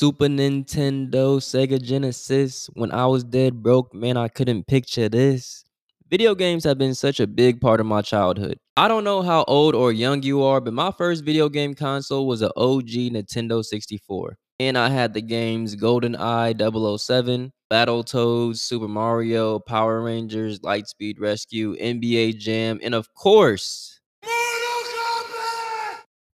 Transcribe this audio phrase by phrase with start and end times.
[0.00, 2.70] Super Nintendo, Sega Genesis.
[2.72, 5.62] When I was dead broke, man, I couldn't picture this.
[6.08, 8.56] Video games have been such a big part of my childhood.
[8.78, 12.26] I don't know how old or young you are, but my first video game console
[12.26, 14.38] was an OG Nintendo 64.
[14.58, 22.38] And I had the games GoldenEye 007, Battletoads, Super Mario, Power Rangers, Lightspeed Rescue, NBA
[22.38, 23.99] Jam, and of course,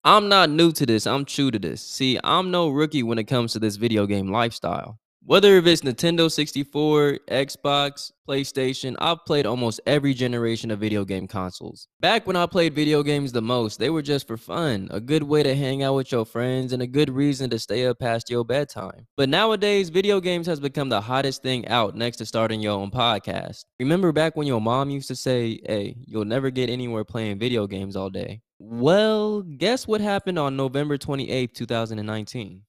[0.07, 1.81] I'm not new to this, I'm true to this.
[1.81, 4.99] See, I'm no rookie when it comes to this video game lifestyle.
[5.27, 11.27] Whether if it's Nintendo 64, Xbox, PlayStation, I've played almost every generation of video game
[11.27, 11.87] consoles.
[11.99, 15.23] Back when I played video games the most, they were just for fun, a good
[15.23, 18.29] way to hang out with your friends, and a good reason to stay up past
[18.29, 19.07] your bedtime.
[19.17, 22.91] But nowadays, video games has become the hottest thing out next to starting your own
[22.91, 23.65] podcast.
[23.79, 27.65] Remember back when your mom used to say, hey, you'll never get anywhere playing video
[27.65, 28.41] games all day?
[28.59, 32.61] Well, guess what happened on November 28, 2019?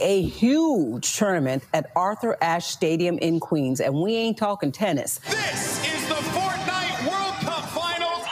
[0.00, 5.18] A huge tournament at Arthur Ashe Stadium in Queens, and we ain't talking tennis.
[5.18, 8.26] This is the Fortnite World Cup Finals.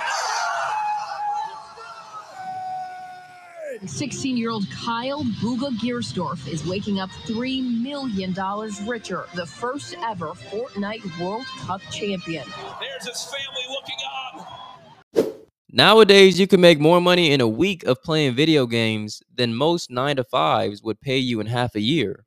[3.87, 8.35] 16 year old Kyle Bugha Giersdorf is waking up $3 million
[8.87, 12.47] richer, the first ever Fortnite World Cup champion.
[12.81, 13.99] There's his family looking
[14.35, 14.58] up.
[15.79, 19.93] Nowadays, you can make more money in a week of playing video games than most
[19.93, 22.25] 9 to 5s would pay you in half a year.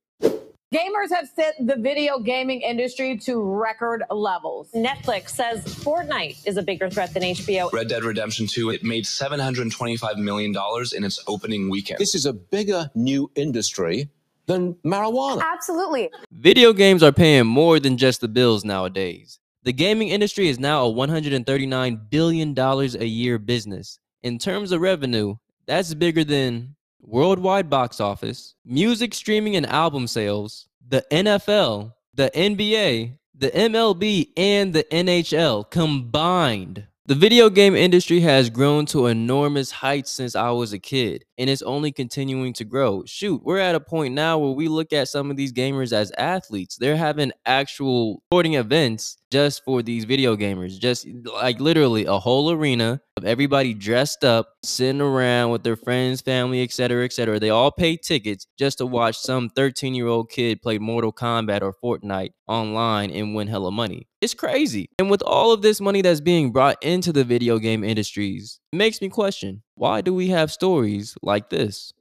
[0.74, 4.72] Gamers have sent the video gaming industry to record levels.
[4.74, 7.70] Netflix says Fortnite is a bigger threat than HBO.
[7.74, 10.56] Red Dead Redemption 2, it made $725 million
[10.96, 12.00] in its opening weekend.
[12.00, 14.10] This is a bigger new industry
[14.46, 15.44] than marijuana.
[15.44, 16.10] Absolutely.
[16.32, 19.41] Video games are paying more than just the bills nowadays.
[19.64, 24.00] The gaming industry is now a $139 billion a year business.
[24.24, 25.36] In terms of revenue,
[25.68, 33.18] that's bigger than worldwide box office, music streaming and album sales, the NFL, the NBA,
[33.36, 36.88] the MLB, and the NHL combined.
[37.06, 41.50] The video game industry has grown to enormous heights since I was a kid, and
[41.50, 43.04] it's only continuing to grow.
[43.08, 46.12] Shoot, we're at a point now where we look at some of these gamers as
[46.16, 46.78] athletes.
[46.78, 52.52] They're having actual sporting events just for these video gamers, just like literally a whole
[52.52, 57.40] arena of everybody dressed up, sitting around with their friends, family, etc., etc.
[57.40, 61.62] They all pay tickets just to watch some 13 year old kid play Mortal Kombat
[61.62, 64.08] or Fortnite online and win hella money.
[64.22, 64.90] It's crazy.
[65.00, 68.76] And with all of this money that's being brought into the video game industries, it
[68.76, 71.94] makes me question why do we have stories like this?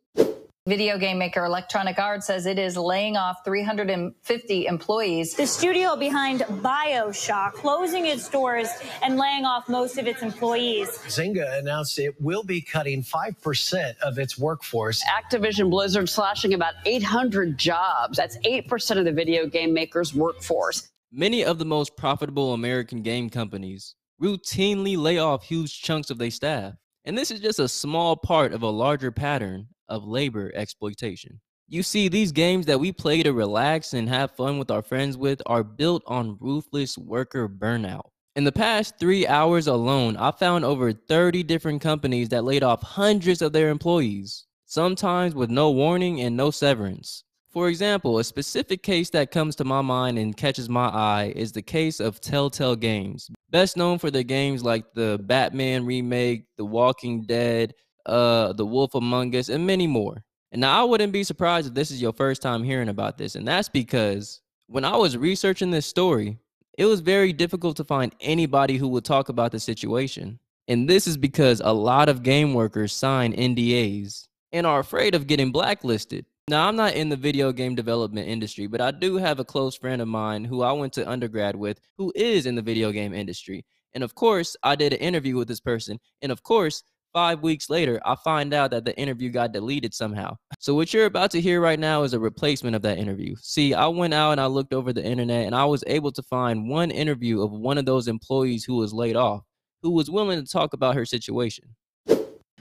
[0.69, 5.35] Video game maker Electronic Arts says it is laying off 350 employees.
[5.35, 8.69] The studio behind Bioshock closing its doors
[9.03, 10.91] and laying off most of its employees.
[11.07, 15.03] Zynga announced it will be cutting 5% of its workforce.
[15.05, 18.19] Activision Blizzard slashing about 800 jobs.
[18.19, 20.91] That's 8% of the video game makers' workforce.
[21.11, 26.31] Many of the most profitable American game companies routinely lay off huge chunks of their
[26.31, 26.75] staff.
[27.05, 31.41] And this is just a small part of a larger pattern of labor exploitation.
[31.67, 35.17] You see, these games that we play to relax and have fun with our friends
[35.17, 38.11] with are built on ruthless worker burnout.
[38.37, 42.83] In the past three hours alone, I found over 30 different companies that laid off
[42.83, 47.25] hundreds of their employees, sometimes with no warning and no severance.
[47.51, 51.51] For example, a specific case that comes to my mind and catches my eye is
[51.53, 56.65] the case of Telltale Games, best known for their games like the Batman remake, The
[56.65, 57.75] Walking Dead,
[58.07, 60.23] uh, The Wolf Among Us, and many more.
[60.53, 63.35] And now I wouldn't be surprised if this is your first time hearing about this,
[63.35, 66.39] and that's because when I was researching this story,
[66.79, 70.39] it was very difficult to find anybody who would talk about the situation.
[70.69, 75.27] And this is because a lot of game workers sign NDAs and are afraid of
[75.27, 76.25] getting blacklisted.
[76.51, 79.77] Now, I'm not in the video game development industry, but I do have a close
[79.77, 83.15] friend of mine who I went to undergrad with who is in the video game
[83.15, 83.65] industry.
[83.95, 86.01] And of course, I did an interview with this person.
[86.23, 86.83] And of course,
[87.13, 90.37] five weeks later, I find out that the interview got deleted somehow.
[90.59, 93.37] So, what you're about to hear right now is a replacement of that interview.
[93.41, 96.23] See, I went out and I looked over the internet and I was able to
[96.25, 99.45] find one interview of one of those employees who was laid off,
[99.83, 101.77] who was willing to talk about her situation.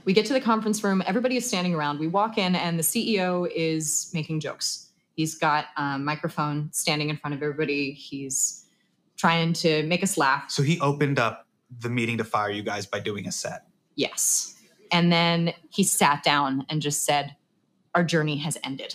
[0.04, 1.98] We get to the conference room, everybody is standing around.
[1.98, 4.88] We walk in, and the CEO is making jokes.
[5.14, 7.92] He's got a microphone standing in front of everybody.
[7.92, 8.64] He's
[9.16, 10.50] trying to make us laugh.
[10.50, 11.46] So he opened up
[11.80, 13.66] the meeting to fire you guys by doing a set.
[13.96, 14.56] Yes.
[14.92, 17.36] And then he sat down and just said,
[17.94, 18.94] Our journey has ended.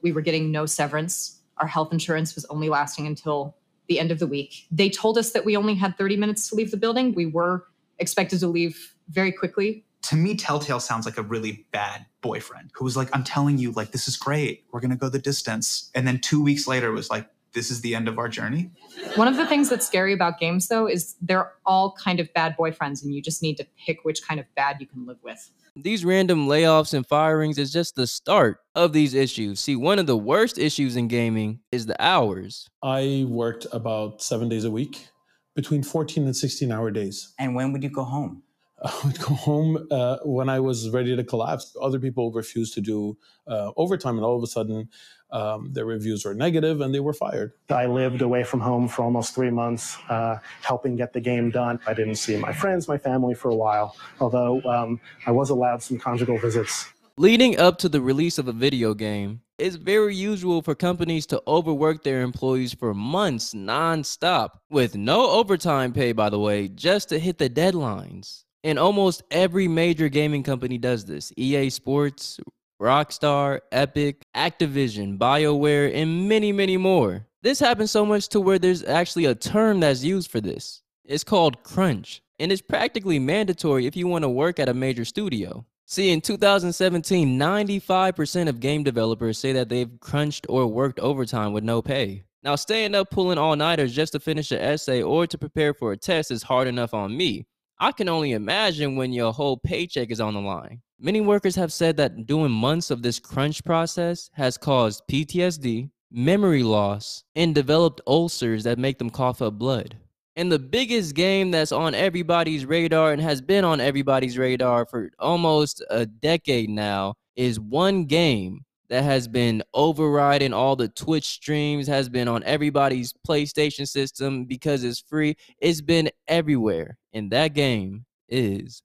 [0.00, 1.40] We were getting no severance.
[1.58, 3.56] Our health insurance was only lasting until
[3.88, 4.66] the end of the week.
[4.70, 7.14] They told us that we only had 30 minutes to leave the building.
[7.14, 7.66] We were
[7.98, 12.82] expected to leave very quickly To me, Telltale sounds like a really bad boyfriend who
[12.82, 14.64] was like, I'm telling you, like, this is great.
[14.72, 15.90] We're going to go the distance.
[15.94, 18.70] And then two weeks later was like, this is the end of our journey.
[19.16, 22.56] One of the things that's scary about games, though, is they're all kind of bad
[22.58, 25.50] boyfriends, and you just need to pick which kind of bad you can live with.
[25.76, 29.60] These random layoffs and firings is just the start of these issues.
[29.60, 32.66] See, one of the worst issues in gaming is the hours.
[32.82, 35.08] I worked about seven days a week,
[35.54, 37.34] between 14 and 16 hour days.
[37.38, 38.42] And when would you go home?
[38.82, 41.76] I would go home uh, when I was ready to collapse.
[41.80, 43.16] Other people refused to do
[43.46, 44.88] uh, overtime, and all of a sudden,
[45.30, 47.52] um, their reviews were negative and they were fired.
[47.70, 51.80] I lived away from home for almost three months, uh, helping get the game done.
[51.86, 55.82] I didn't see my friends, my family for a while, although um, I was allowed
[55.82, 56.86] some conjugal visits.
[57.18, 61.42] Leading up to the release of a video game, it's very usual for companies to
[61.48, 67.18] overwork their employees for months non-stop, with no overtime pay, by the way, just to
[67.18, 68.44] hit the deadlines.
[68.64, 71.32] And almost every major gaming company does this.
[71.36, 72.40] EA Sports,
[72.80, 77.26] Rockstar, Epic, Activision, BioWare, and many, many more.
[77.42, 80.82] This happens so much to where there's actually a term that's used for this.
[81.04, 85.04] It's called crunch, and it's practically mandatory if you want to work at a major
[85.04, 85.64] studio.
[85.86, 91.64] See, in 2017, 95% of game developers say that they've crunched or worked overtime with
[91.64, 92.24] no pay.
[92.42, 95.92] Now, staying up pulling all nighters just to finish an essay or to prepare for
[95.92, 97.46] a test is hard enough on me.
[97.80, 100.82] I can only imagine when your whole paycheck is on the line.
[100.98, 106.64] Many workers have said that doing months of this crunch process has caused PTSD, memory
[106.64, 109.96] loss, and developed ulcers that make them cough up blood.
[110.34, 115.10] And the biggest game that's on everybody's radar and has been on everybody's radar for
[115.20, 121.86] almost a decade now is one game that has been overriding all the Twitch streams,
[121.86, 125.36] has been on everybody's PlayStation system because it's free.
[125.58, 126.96] It's been everywhere.
[127.12, 128.82] And that game is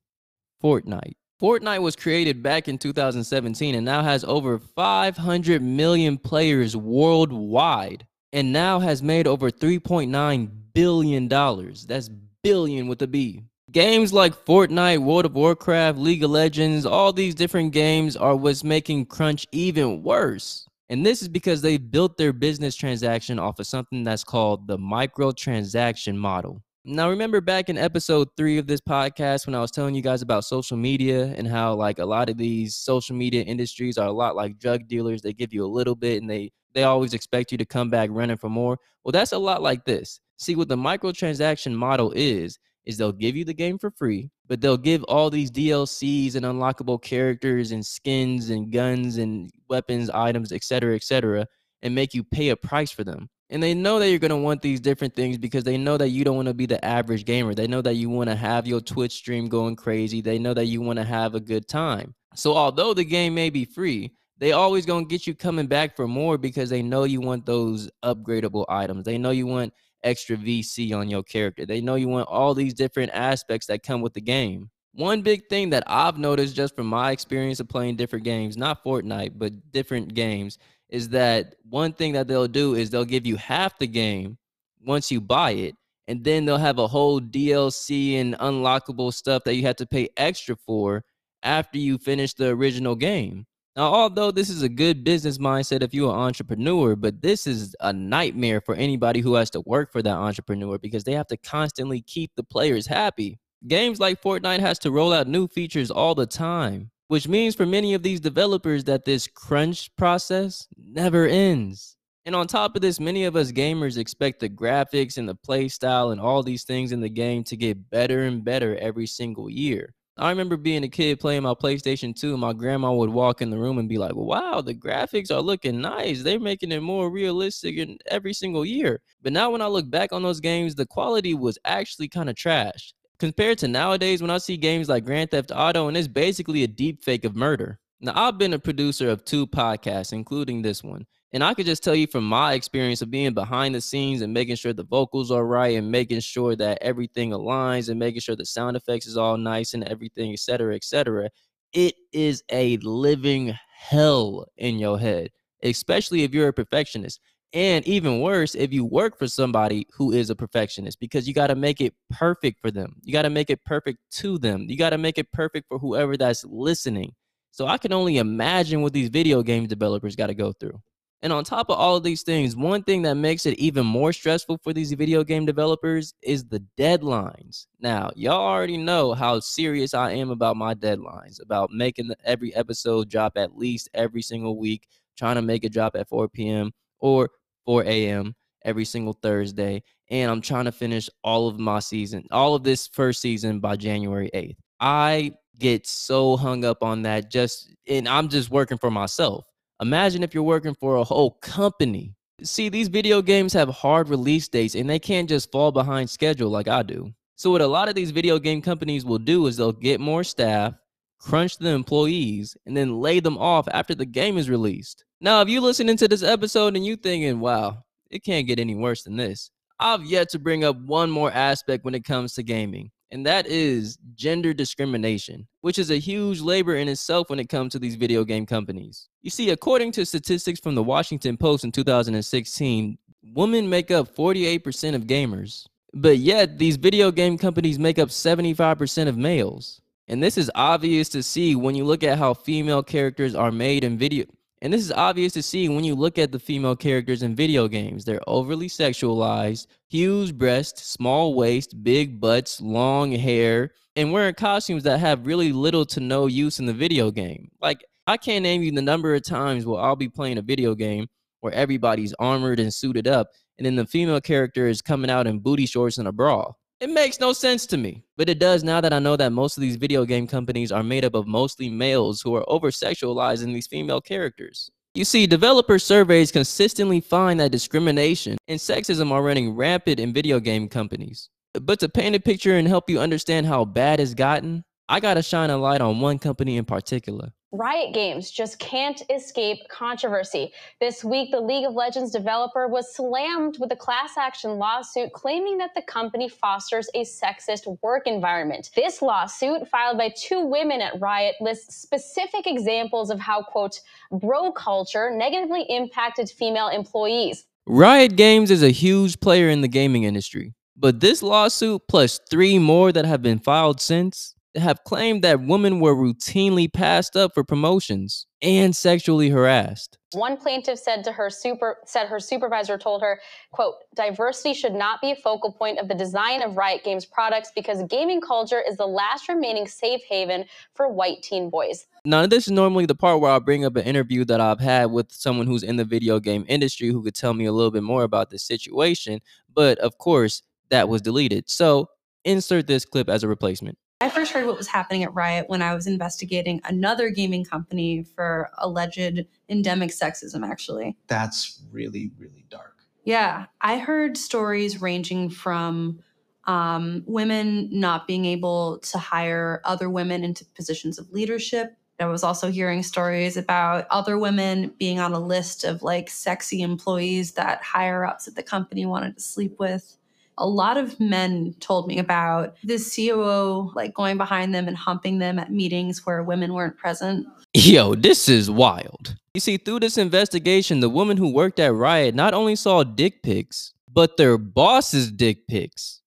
[0.64, 1.14] Fortnite.
[1.42, 8.54] Fortnite was created back in 2017 and now has over 500 million players worldwide and
[8.54, 11.86] now has made over 3.9 billion dollars.
[11.86, 12.10] That's
[12.44, 13.44] billion with a B.
[13.74, 18.64] Games like Fortnite, World of Warcraft, League of Legends, all these different games are what's
[18.64, 20.68] making crunch even worse.
[20.90, 24.78] And this is because they built their business transaction off of something that's called the
[24.78, 26.62] microtransaction model.
[26.86, 30.22] Now, remember back in episode three of this podcast when I was telling you guys
[30.22, 34.12] about social media and how, like, a lot of these social media industries are a
[34.12, 35.24] lot like drug dealers.
[35.24, 38.12] They give you a little bit and they they always expect you to come back
[38.12, 38.78] running for more.
[39.04, 40.20] Well, that's a lot like this.
[40.38, 44.62] See, what the microtransaction model is, is they'll give you the game for free, but
[44.62, 50.52] they'll give all these DLCs and unlockable characters and skins and guns and weapons, items,
[50.52, 51.48] etc., etc.,
[51.82, 53.30] and make you pay a price for them.
[53.50, 56.10] And they know that you're going to want these different things because they know that
[56.10, 57.54] you don't want to be the average gamer.
[57.54, 60.22] They know that you want to have your Twitch stream going crazy.
[60.22, 62.16] They know that you want to have a good time.
[62.36, 65.96] So although the game may be free, they always going to get you coming back
[65.96, 69.04] for more because they know you want those upgradable items.
[69.06, 71.66] They know you want extra VC on your character.
[71.66, 74.70] They know you want all these different aspects that come with the game.
[74.94, 78.84] One big thing that I've noticed just from my experience of playing different games, not
[78.84, 83.36] Fortnite, but different games, is that one thing that they'll do is they'll give you
[83.36, 84.38] half the game
[84.86, 85.76] once you buy it
[86.08, 90.10] and then they'll have a whole DLC and unlockable stuff that you have to pay
[90.18, 91.04] extra for
[91.42, 93.46] after you finish the original game.
[93.76, 97.76] Now, although this is a good business mindset if you're an entrepreneur, but this is
[97.80, 101.38] a nightmare for anybody who has to work for that entrepreneur because they have to
[101.38, 103.40] constantly keep the players happy.
[103.68, 107.68] Games like Fortnite has to roll out new features all the time which means for
[107.68, 111.96] many of these developers that this crunch process never ends.
[112.26, 115.68] And on top of this, many of us gamers expect the graphics and the play
[115.68, 119.48] style and all these things in the game to get better and better every single
[119.48, 119.94] year.
[120.16, 123.50] I remember being a kid playing my PlayStation 2, and my grandma would walk in
[123.50, 126.22] the room and be like, Wow, the graphics are looking nice.
[126.22, 129.02] They're making it more realistic in every single year.
[129.24, 132.36] But now when I look back on those games, the quality was actually kind of
[132.36, 132.94] trash
[133.24, 136.68] compared to nowadays when I see games like Grand Theft Auto and it's basically a
[136.68, 137.80] deep fake of murder.
[138.02, 141.06] Now, I've been a producer of two podcasts, including this one.
[141.34, 144.32] And I could just tell you from my experience of being behind the scenes and
[144.32, 148.36] making sure the vocals are right and making sure that everything aligns and making sure
[148.36, 151.30] the sound effects is all nice and everything, et cetera, et cetera.
[151.74, 155.32] It is a living hell in your head,
[155.64, 157.20] especially if you're a perfectionist.
[157.52, 161.48] And even worse, if you work for somebody who is a perfectionist, because you got
[161.48, 162.96] to make it perfect for them.
[163.02, 164.66] You got to make it perfect to them.
[164.70, 167.16] You got to make it perfect for whoever that's listening.
[167.50, 170.80] So I can only imagine what these video game developers got to go through.
[171.24, 174.12] And on top of all of these things, one thing that makes it even more
[174.12, 177.68] stressful for these video game developers is the deadlines.
[177.80, 183.10] Now, y'all already know how serious I am about my deadlines, about making every episode
[183.10, 184.86] drop at least every single week,
[185.18, 186.74] trying to make it drop at 4 p.m.
[187.00, 187.30] or
[187.66, 188.36] 4 a.m.
[188.66, 189.82] every single Thursday.
[190.10, 193.78] And I'm trying to finish all of my season, all of this first season by
[193.78, 194.58] January 8th.
[194.82, 199.46] I get so hung up on that just, and I'm just working for myself.
[199.82, 202.14] Imagine if you're working for a whole company.
[202.44, 206.50] See, these video games have hard release dates and they can't just fall behind schedule
[206.50, 207.12] like I do.
[207.36, 210.24] So, what a lot of these video game companies will do is they'll get more
[210.24, 210.74] staff,
[211.20, 215.04] crunch the employees, and then lay them off after the game is released.
[215.20, 218.76] Now, if you're listening to this episode and you thinking, wow, it can't get any
[218.76, 219.50] worse than this,
[219.80, 223.46] I've yet to bring up one more aspect when it comes to gaming and that
[223.46, 227.94] is gender discrimination, which is a huge labor in itself when it comes to these
[227.94, 229.08] video game companies.
[229.22, 232.98] You see, according to statistics from the Washington Post in 2016,
[233.36, 239.08] women make up 48% of gamers, but yet these video game companies make up 75%
[239.08, 239.80] of males.
[240.08, 243.84] And this is obvious to see when you look at how female characters are made
[243.84, 244.26] in video
[244.64, 247.68] and this is obvious to see when you look at the female characters in video
[247.68, 248.06] games.
[248.06, 255.02] They're overly sexualized, huge breasts, small waist, big butts, long hair, and wearing costumes that
[255.02, 257.52] have really little to no use in the video game.
[257.60, 260.76] Like, I can't name you the number of times where I'll be playing a video
[260.76, 261.08] game
[261.42, 265.40] where everybody's armored and suited up, and then the female character is coming out in
[265.40, 266.54] booty shorts and a bra.
[266.80, 269.58] It makes no sense to me, but it does now that I know that most
[269.58, 273.54] of these video game companies are made up of mostly males who are over sexualizing
[273.54, 274.70] these female characters.
[274.94, 280.40] You see, developer surveys consistently find that discrimination and sexism are running rampant in video
[280.40, 281.30] game companies.
[281.54, 285.24] But to paint a picture and help you understand how bad it's gotten, I gotta
[285.24, 287.32] shine a light on one company in particular.
[287.56, 290.52] Riot Games just can't escape controversy.
[290.80, 295.60] This week, the League of Legends developer was slammed with a class action lawsuit claiming
[295.60, 298.72] that the company fosters a sexist work environment.
[298.76, 303.82] This lawsuit, filed by two women at Riot, lists specific examples of how, quote,
[304.12, 307.46] bro culture negatively impacted female employees.
[307.68, 312.58] Riot Games is a huge player in the gaming industry, but this lawsuit, plus three
[312.58, 317.44] more that have been filed since, have claimed that women were routinely passed up for
[317.44, 319.98] promotions and sexually harassed.
[320.12, 323.20] One plaintiff said to her super said her supervisor told her,
[323.52, 327.52] quote, diversity should not be a focal point of the design of Riot Games products
[327.56, 330.46] because gaming culture is the last remaining safe haven
[330.76, 331.88] for white teen boys.
[332.06, 334.92] Now, this is normally the part where I bring up an interview that I've had
[334.92, 337.84] with someone who's in the video game industry who could tell me a little bit
[337.84, 339.20] more about the situation,
[339.54, 341.50] but of course, that was deleted.
[341.50, 341.90] So,
[342.26, 343.78] insert this clip as a replacement.
[344.04, 348.04] I first heard what was happening at Riot when I was investigating another gaming company
[348.04, 350.98] for alleged endemic sexism, actually.
[351.08, 352.76] That's really, really dark.
[353.06, 353.46] Yeah.
[353.62, 356.02] I heard stories ranging from
[356.44, 361.78] um, women not being able to hire other women into positions of leadership.
[361.98, 366.62] I was also hearing stories about other women being on a list of like sexy
[366.62, 369.96] employees that higher ups at the company wanted to sleep with
[370.38, 375.20] a lot of men told me about this COO like going behind them and humping
[375.20, 377.28] them at meetings where women weren't present.
[377.54, 379.16] Yo, this is wild.
[379.34, 383.22] You see, through this investigation, the woman who worked at Riot not only saw dick
[383.24, 386.02] pics, but their boss's dick pics.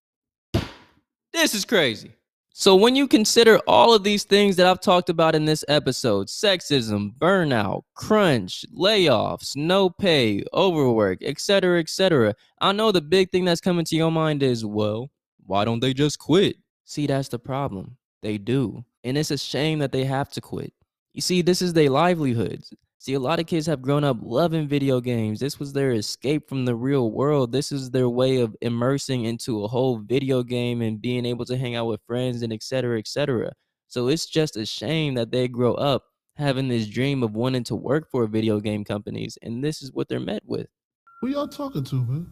[1.33, 2.16] This is crazy.
[2.59, 6.29] So, when you consider all of these things that I've talked about in this episode
[6.29, 13.61] sexism, burnout, crunch, layoffs, no pay, overwork, etc., etc., I know the big thing that's
[13.61, 15.11] coming to your mind is, well,
[15.45, 16.57] why don't they just quit?
[16.87, 17.99] See, that's the problem.
[18.23, 18.87] They do.
[19.05, 20.73] And it's a shame that they have to quit.
[21.13, 22.73] You see, this is their livelihoods.
[22.99, 25.39] See, a lot of kids have grown up loving video games.
[25.39, 27.53] This was their escape from the real world.
[27.53, 31.57] This is their way of immersing into a whole video game and being able to
[31.57, 32.99] hang out with friends and etc.
[32.99, 33.53] etc.
[33.87, 36.05] So it's just a shame that they grow up
[36.37, 40.09] having this dream of wanting to work for video game companies, and this is what
[40.09, 40.67] they're met with.
[41.21, 42.31] Who y'all talking to, man?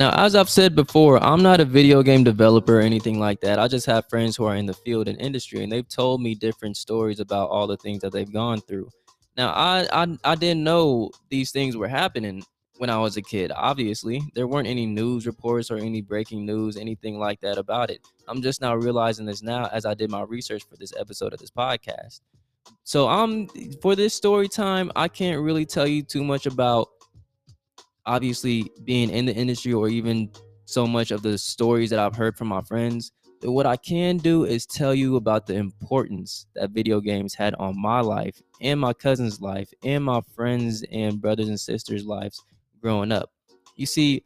[0.00, 3.58] Now, as I've said before, I'm not a video game developer or anything like that.
[3.58, 6.34] I just have friends who are in the field and industry, and they've told me
[6.34, 8.88] different stories about all the things that they've gone through.
[9.36, 12.42] Now, I I, I didn't know these things were happening
[12.78, 13.52] when I was a kid.
[13.54, 18.00] Obviously, there weren't any news reports or any breaking news, anything like that about it.
[18.26, 21.40] I'm just now realizing this now as I did my research for this episode of
[21.40, 22.22] this podcast.
[22.84, 23.48] So, I'm
[23.82, 26.88] for this story time, I can't really tell you too much about
[28.10, 30.28] obviously being in the industry or even
[30.64, 33.12] so much of the stories that I've heard from my friends.
[33.40, 37.54] But what I can do is tell you about the importance that video games had
[37.54, 42.42] on my life and my cousin's life and my friends and brothers and sisters' lives
[42.82, 43.30] growing up.
[43.76, 44.24] You see,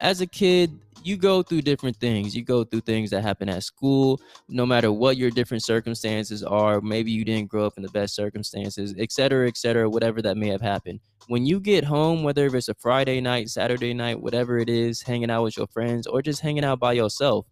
[0.00, 0.70] as a kid,
[1.04, 2.34] you go through different things.
[2.34, 6.80] You go through things that happen at school, no matter what your different circumstances are.
[6.80, 10.38] Maybe you didn't grow up in the best circumstances, et cetera, et cetera, whatever that
[10.38, 11.00] may have happened.
[11.28, 15.30] When you get home, whether it's a Friday night, Saturday night, whatever it is, hanging
[15.30, 17.46] out with your friends or just hanging out by yourself,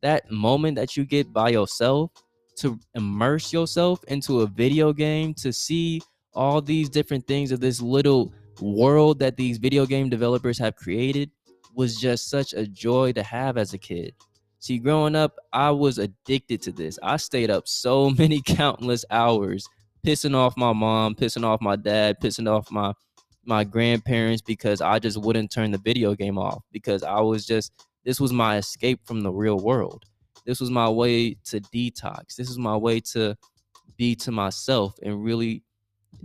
[0.00, 2.12] that moment that you get by yourself
[2.58, 6.00] to immerse yourself into a video game, to see
[6.34, 11.30] all these different things of this little world that these video game developers have created
[11.74, 14.14] was just such a joy to have as a kid.
[14.58, 16.98] See, growing up, I was addicted to this.
[17.02, 19.66] I stayed up so many countless hours,
[20.06, 22.92] pissing off my mom, pissing off my dad, pissing off my
[23.44, 27.72] my grandparents because I just wouldn't turn the video game off because I was just
[28.04, 30.04] this was my escape from the real world.
[30.44, 32.36] This was my way to detox.
[32.36, 33.36] This is my way to
[33.96, 35.62] be to myself and really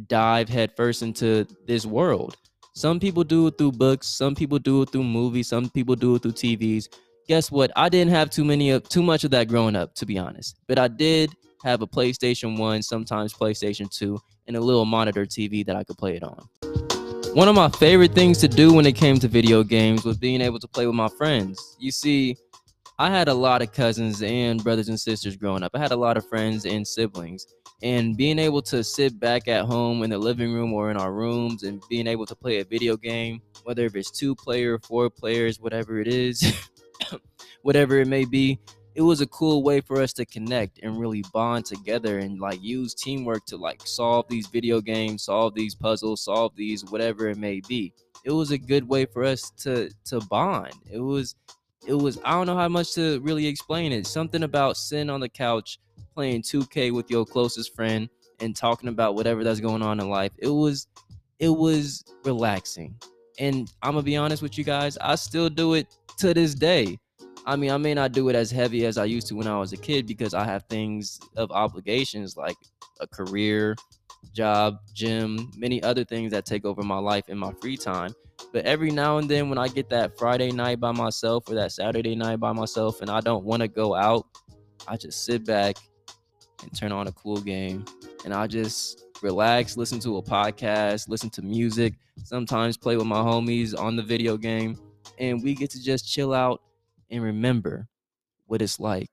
[0.08, 2.36] dive headfirst into this world.
[2.78, 6.14] Some people do it through books, some people do it through movies, some people do
[6.14, 6.90] it through TVs.
[7.28, 7.72] Guess what?
[7.76, 10.60] I didn't have too many of too much of that growing up, to be honest.
[10.68, 15.66] But I did have a PlayStation 1, sometimes PlayStation 2, and a little monitor TV
[15.66, 16.48] that I could play it on.
[17.34, 20.40] One of my favorite things to do when it came to video games was being
[20.40, 21.78] able to play with my friends.
[21.80, 22.38] You see,
[23.00, 25.72] I had a lot of cousins and brothers and sisters growing up.
[25.74, 27.48] I had a lot of friends and siblings
[27.84, 31.14] and being able to sit back at home in the living room or in our
[31.14, 35.10] rooms and being able to play a video game whether if it's two player four
[35.10, 36.54] players whatever it is
[37.62, 38.60] whatever it may be
[38.98, 42.62] it was a cool way for us to connect and really bond together and like
[42.64, 47.38] use teamwork to like solve these video games solve these puzzles solve these whatever it
[47.38, 47.94] may be.
[48.26, 50.74] It was a good way for us to to bond.
[50.92, 51.36] It was
[51.86, 54.08] it was i don't know how much to really explain it.
[54.08, 55.78] Something about sitting on the couch
[56.18, 60.32] playing 2K with your closest friend and talking about whatever that's going on in life.
[60.40, 60.88] It was
[61.38, 62.96] it was relaxing.
[63.38, 66.98] And I'm gonna be honest with you guys, I still do it to this day.
[67.46, 69.60] I mean, I may not do it as heavy as I used to when I
[69.60, 72.58] was a kid because I have things of obligations like
[73.00, 73.76] a career,
[74.34, 78.12] job, gym, many other things that take over my life in my free time.
[78.52, 81.74] But every now and then, when I get that Friday night by myself or that
[81.74, 84.26] Saturday night by myself and I don't want to go out,
[84.88, 85.76] I just sit back
[86.68, 87.86] and turn on a cool game.
[88.26, 93.20] And I just relax, listen to a podcast, listen to music, sometimes play with my
[93.20, 94.78] homies on the video game.
[95.20, 96.62] And we get to just chill out
[97.10, 97.88] and remember
[98.46, 99.10] what it's like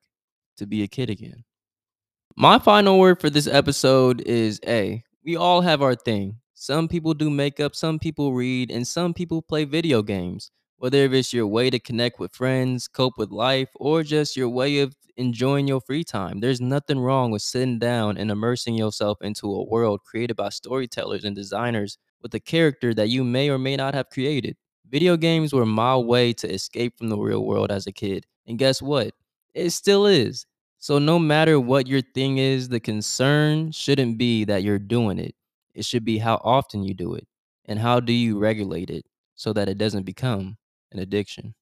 [0.56, 1.44] to be a kid again.
[2.36, 5.02] My final word for this episode is A.
[5.24, 6.36] We all have our thing.
[6.54, 10.50] Some people do makeup, some people read, and some people play video games.
[10.78, 14.80] Whether it's your way to connect with friends, cope with life, or just your way
[14.80, 16.40] of enjoying your free time.
[16.40, 21.24] There's nothing wrong with sitting down and immersing yourself into a world created by storytellers
[21.24, 24.56] and designers with a character that you may or may not have created.
[24.90, 28.26] Video games were my way to escape from the real world as a kid.
[28.46, 29.14] And guess what?
[29.54, 30.46] It still is.
[30.78, 35.34] So, no matter what your thing is, the concern shouldn't be that you're doing it.
[35.74, 37.26] It should be how often you do it
[37.64, 40.56] and how do you regulate it so that it doesn't become
[41.00, 41.54] addiction.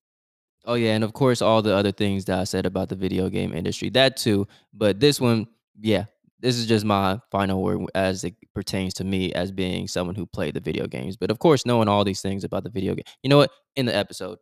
[0.64, 3.28] Oh yeah, and of course all the other things that I said about the video
[3.28, 4.46] game industry, that too.
[4.72, 5.46] But this one,
[5.80, 6.04] yeah,
[6.38, 10.26] this is just my final word as it pertains to me as being someone who
[10.26, 11.16] played the video games.
[11.16, 13.50] But of course, knowing all these things about the video game, you know what?
[13.76, 14.38] In the episode,